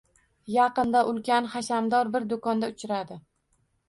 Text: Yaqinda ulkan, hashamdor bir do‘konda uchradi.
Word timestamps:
Yaqinda 0.51 1.03
ulkan, 1.09 1.49
hashamdor 1.55 2.09
bir 2.15 2.25
do‘konda 2.31 2.71
uchradi. 2.73 3.19